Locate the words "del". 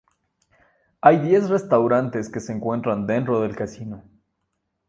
3.41-3.55